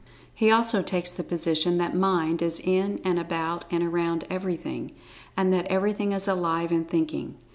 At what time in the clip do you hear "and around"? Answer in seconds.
3.69-4.25